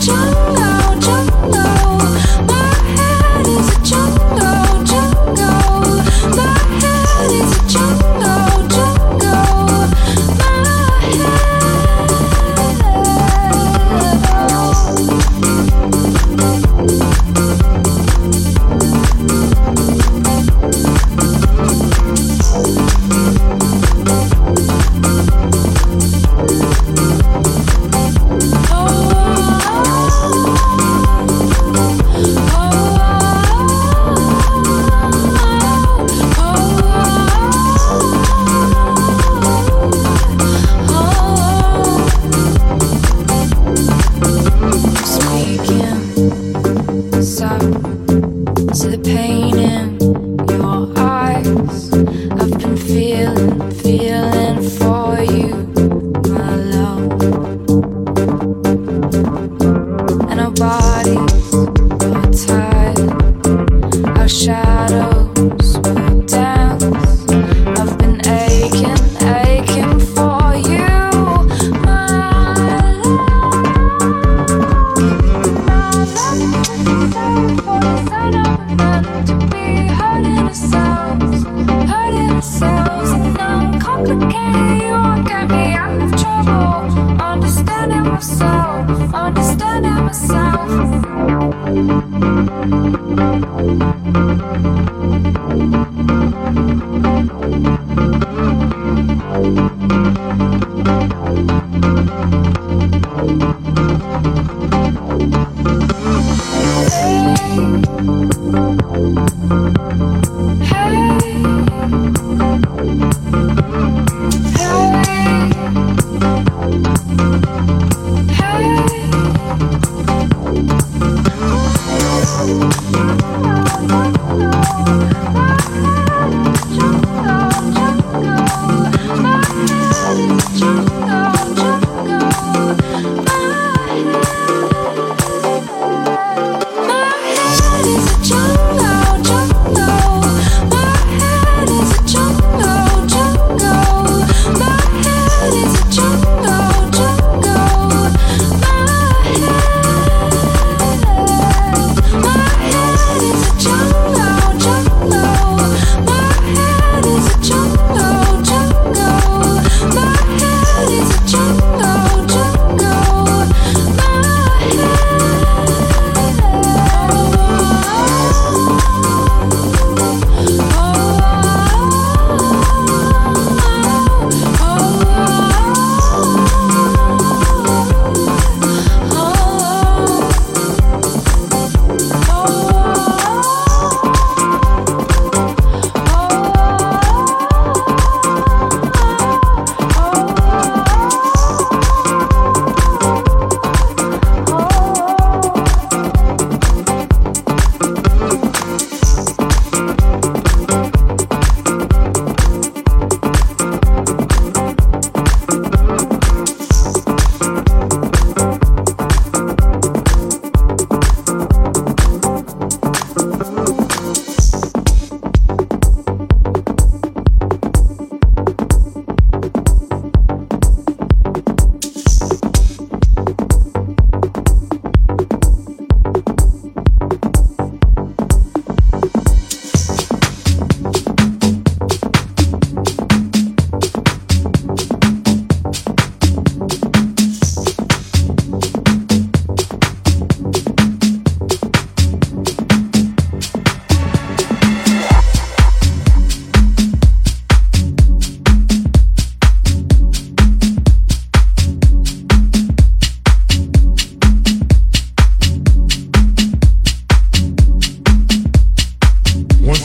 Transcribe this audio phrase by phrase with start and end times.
[0.00, 0.75] jungle.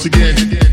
[0.05, 0.37] again.
[0.37, 0.70] again.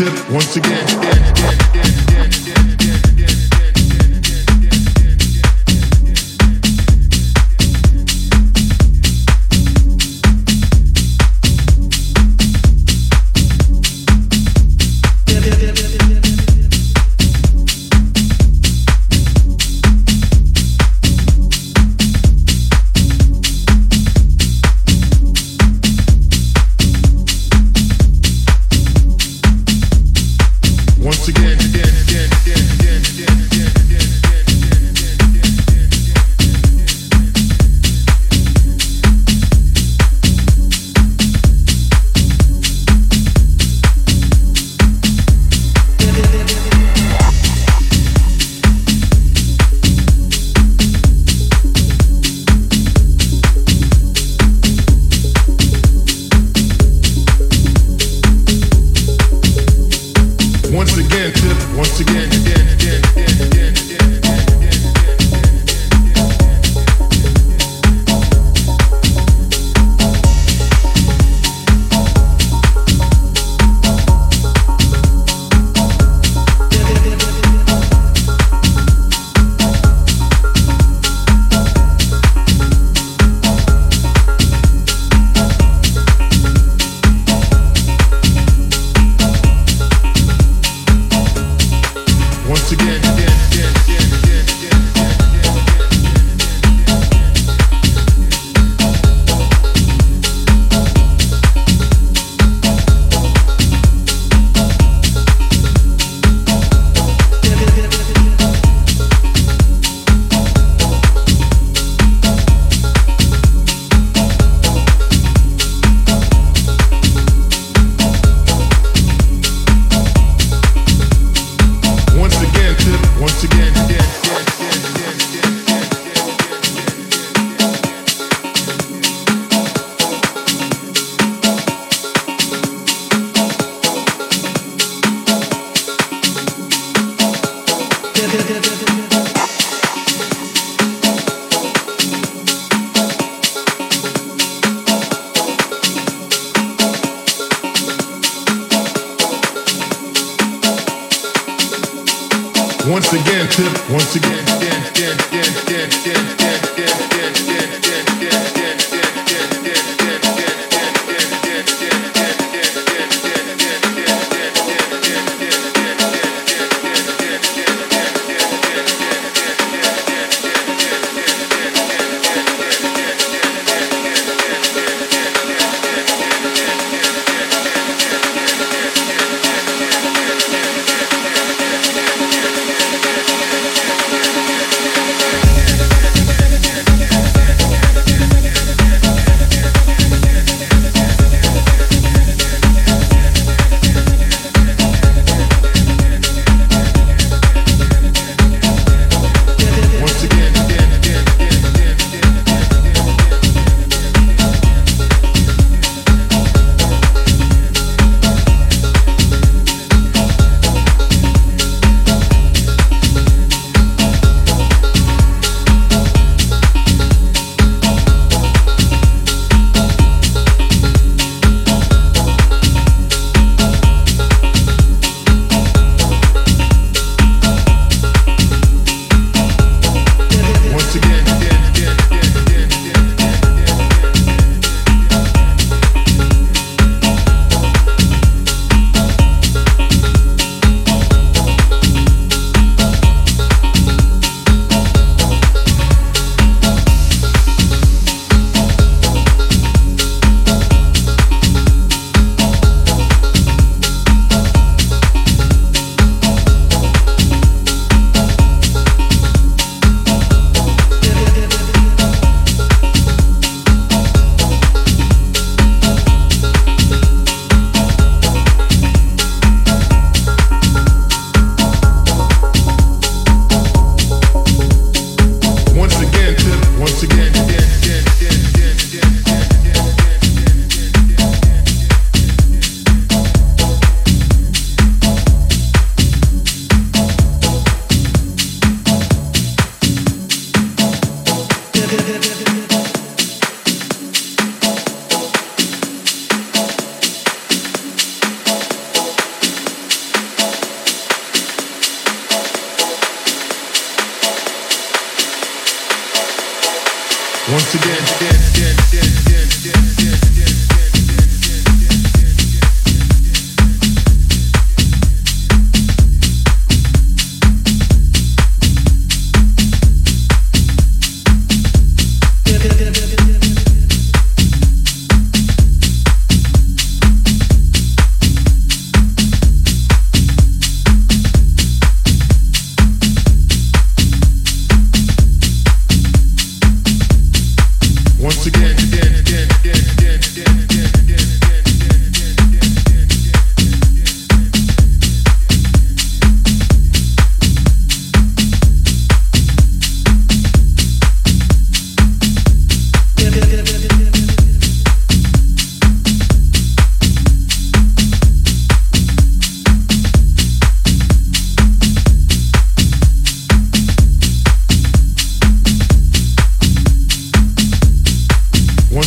[0.00, 0.99] Once again.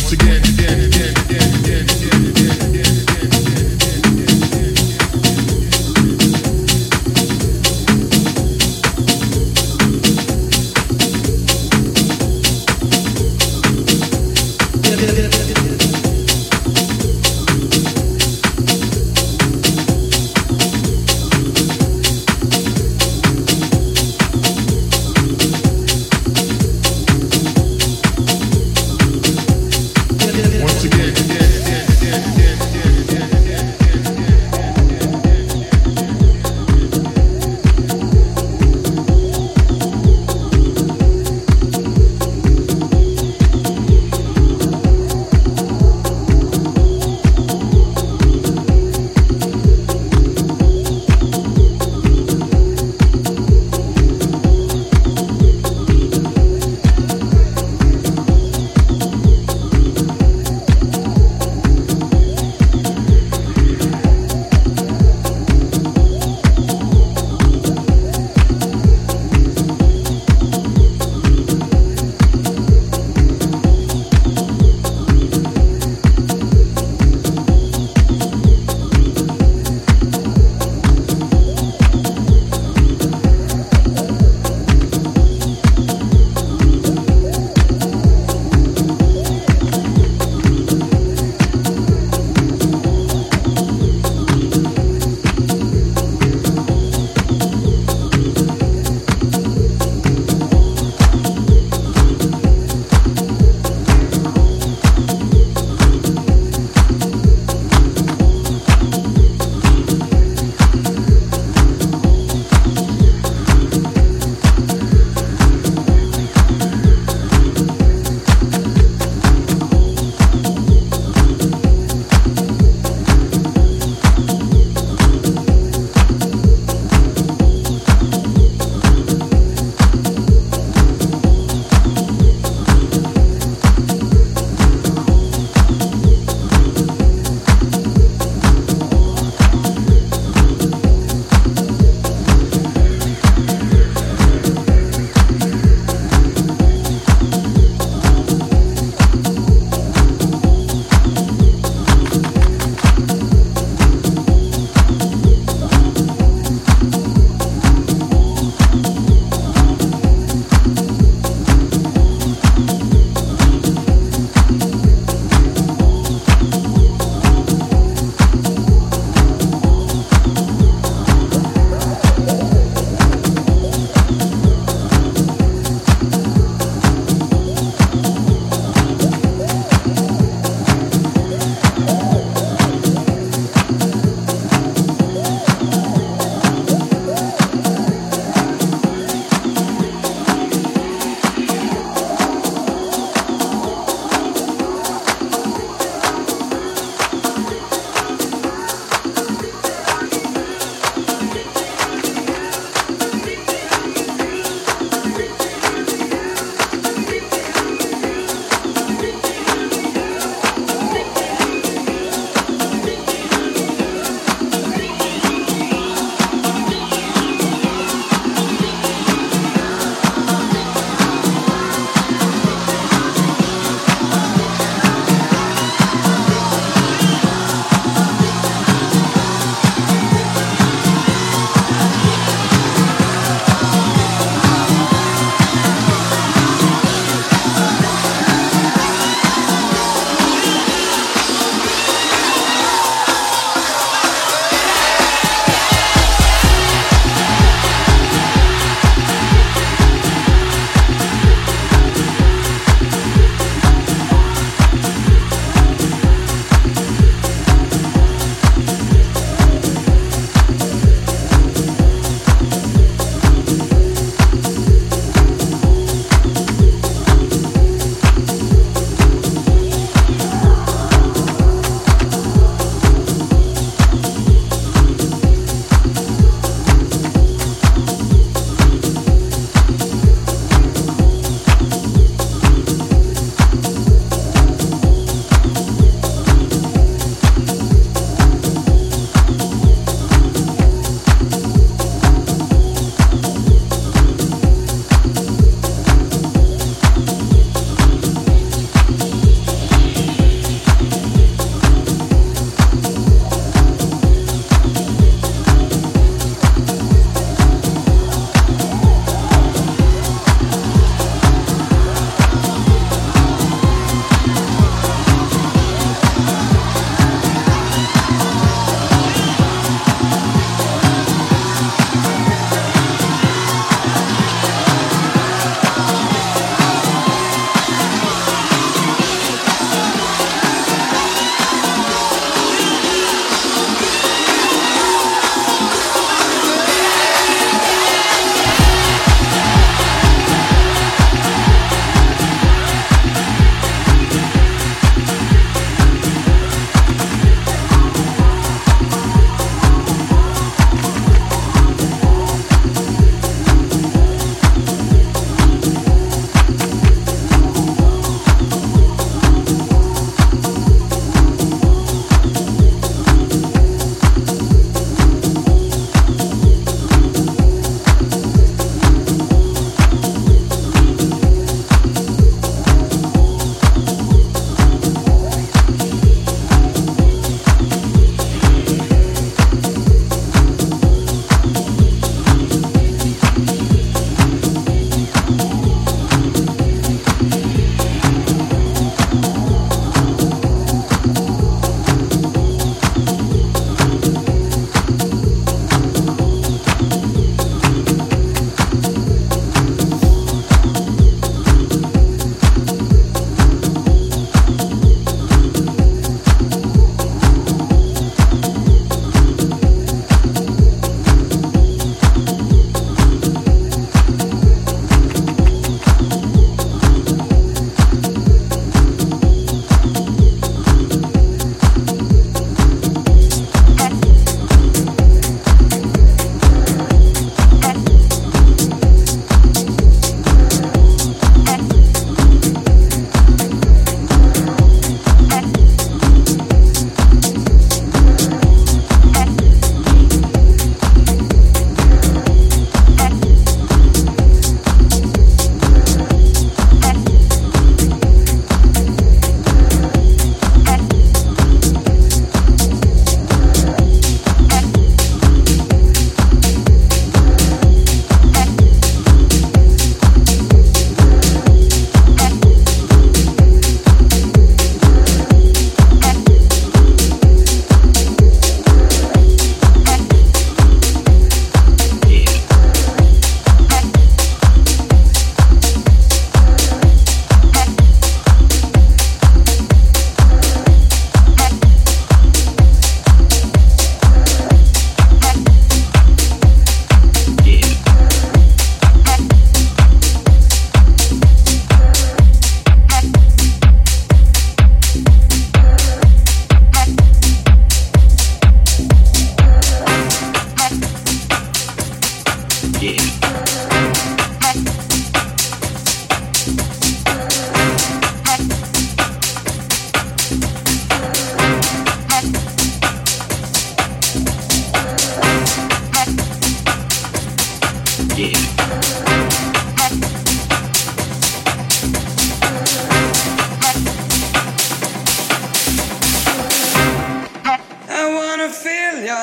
[0.04, 0.73] Once again, again,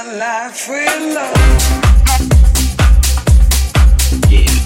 [0.03, 1.81] life with love.
[4.31, 4.60] Yeah.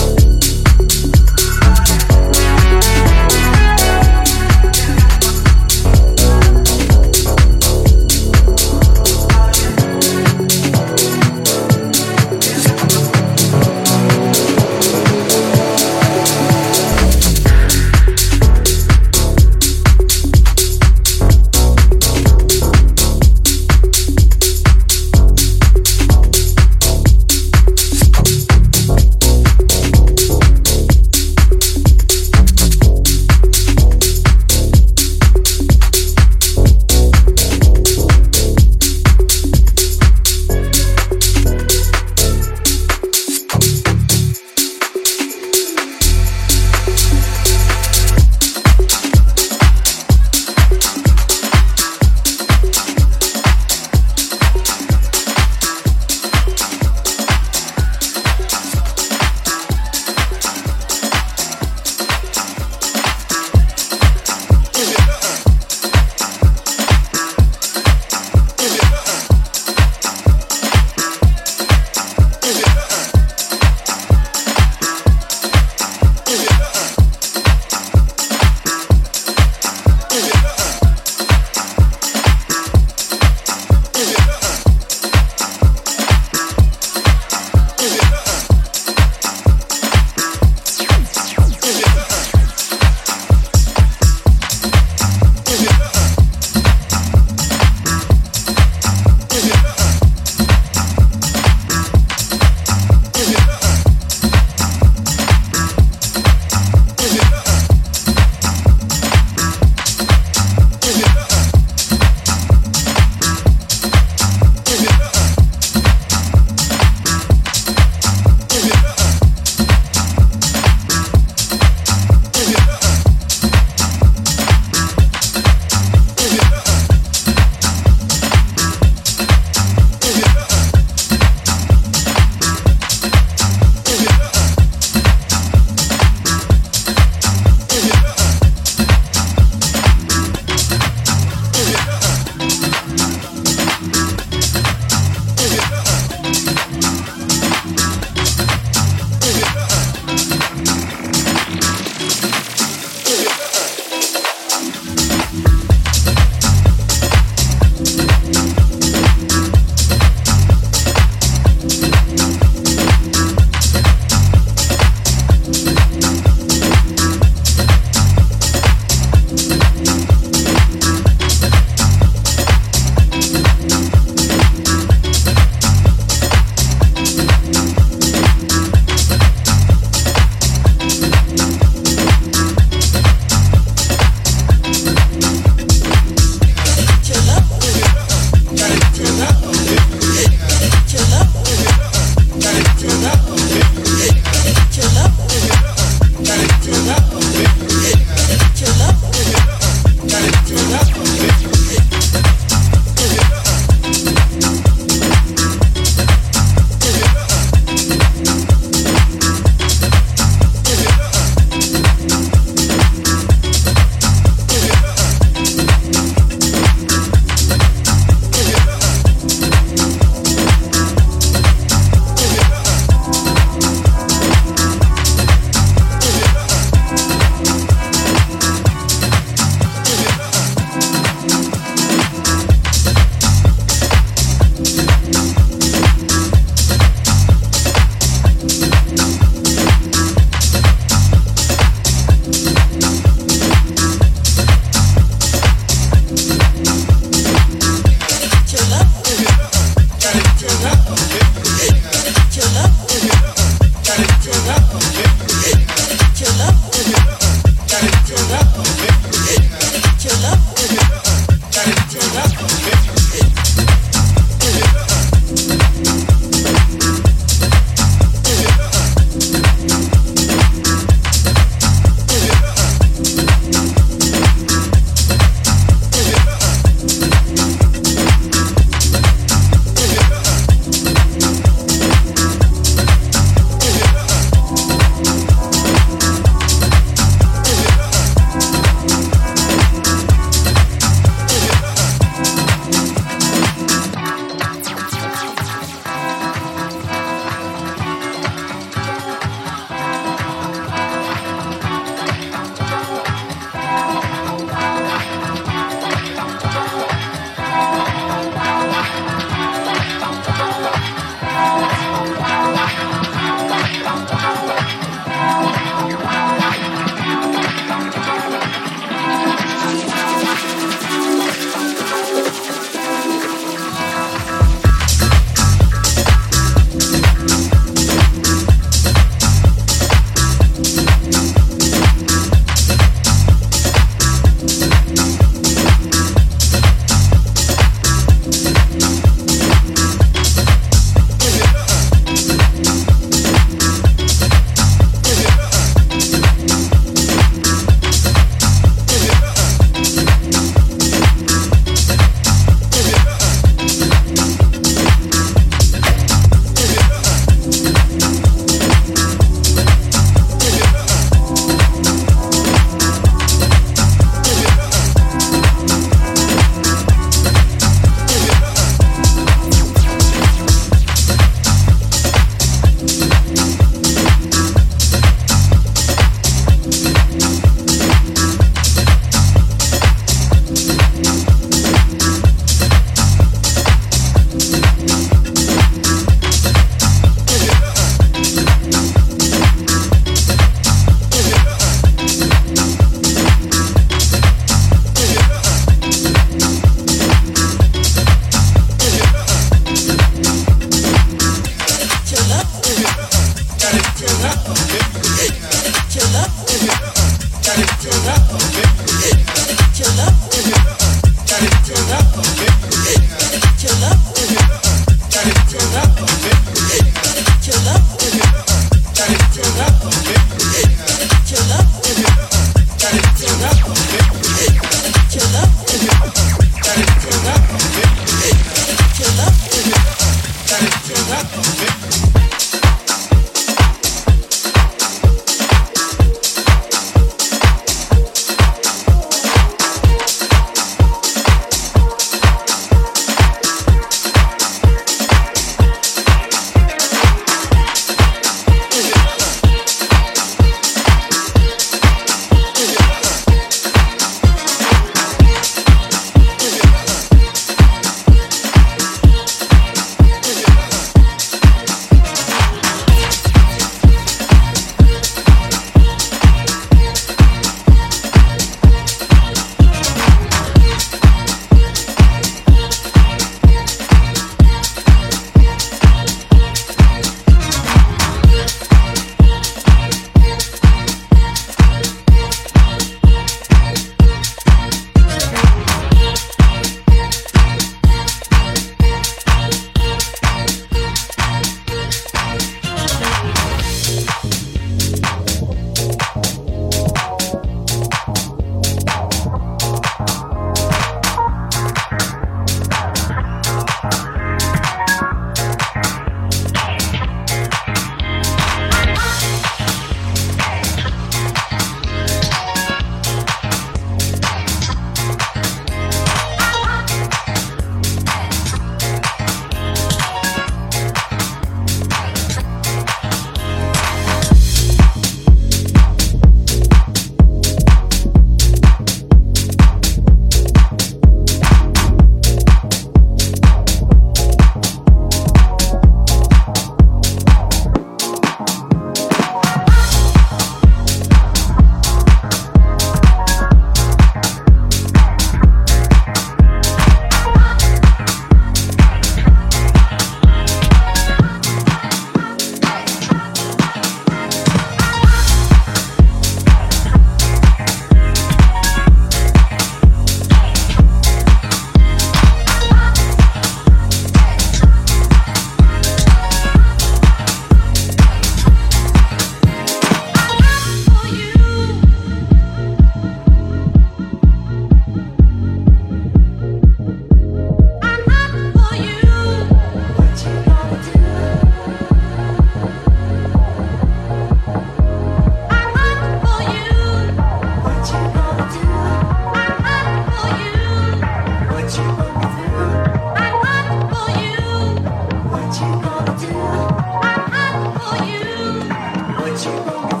[599.63, 600.00] Thank you.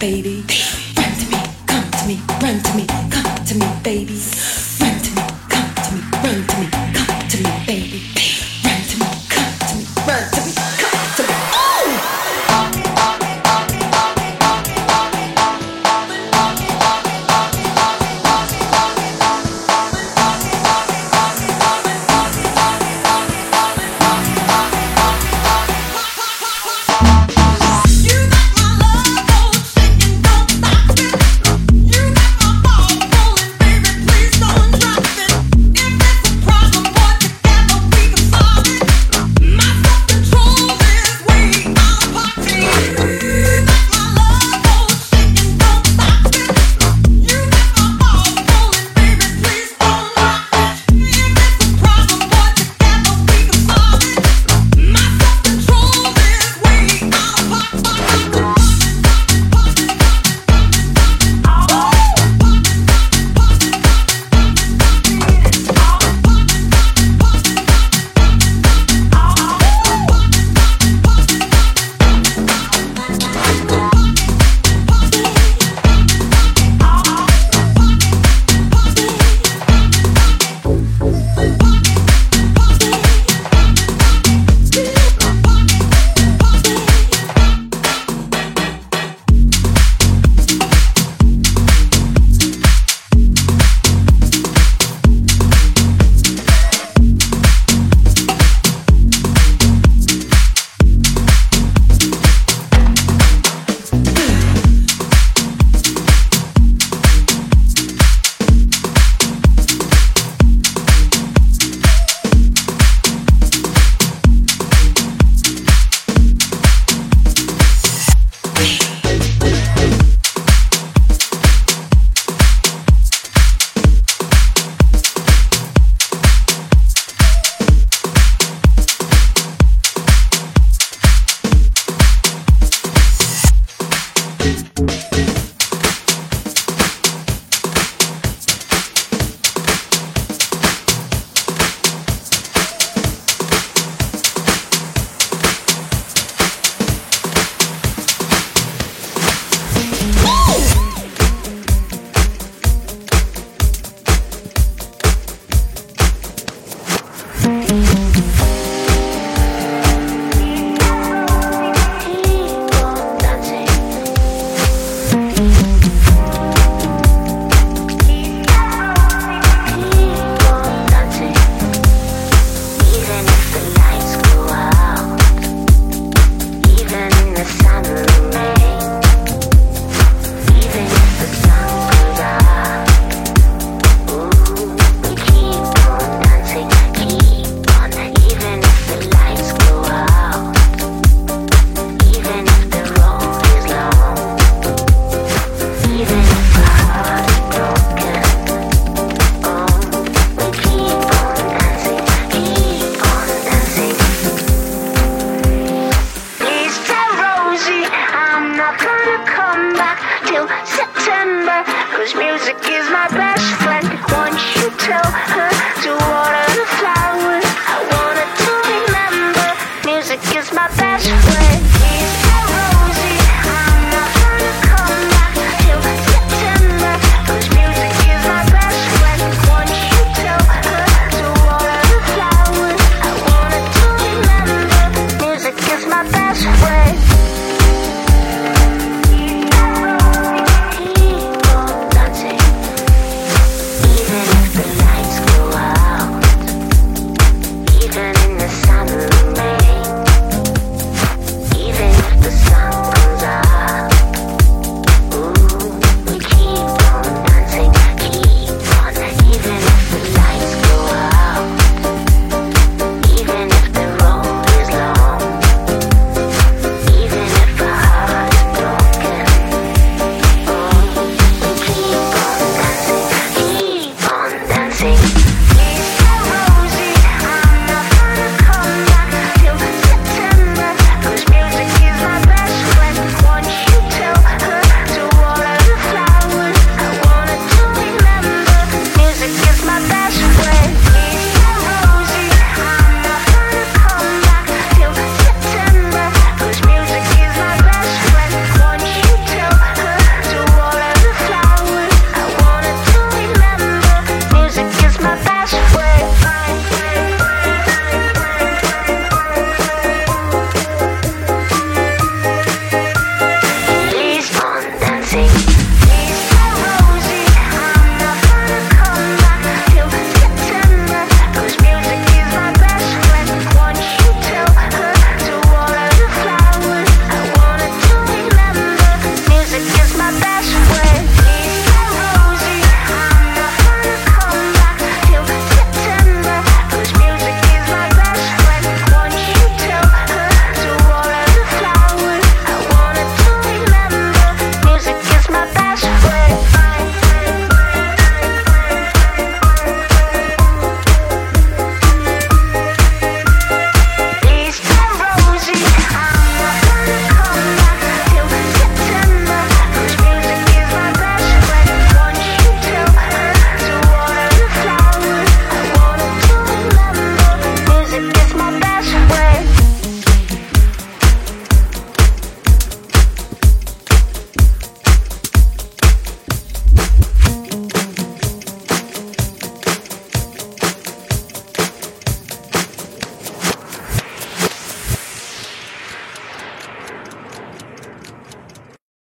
[0.00, 0.29] Cause